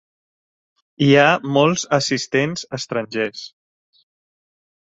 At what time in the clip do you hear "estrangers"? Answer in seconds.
2.81-3.47